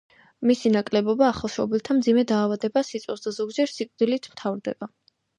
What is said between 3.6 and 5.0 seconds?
სიკვდილით მთავრდება.